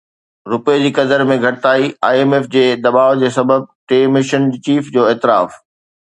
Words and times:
رپئي 0.51 0.77
جي 0.83 0.87
قدر 0.99 1.23
۾ 1.31 1.35
گهٽتائي 1.43 1.89
آءِ 2.07 2.15
ايم 2.21 2.31
ايف 2.37 2.47
جي 2.55 2.63
دٻاءُ 2.85 3.29
سبب 3.37 3.67
ٿي، 3.91 3.99
مشن 4.15 4.49
چيف 4.69 4.89
جو 4.97 5.01
اعتراف 5.11 5.61